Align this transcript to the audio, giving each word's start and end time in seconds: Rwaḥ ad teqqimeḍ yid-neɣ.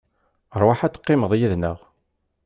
Rwaḥ 0.61 0.79
ad 0.81 0.91
teqqimeḍ 0.93 1.31
yid-neɣ. 1.39 1.77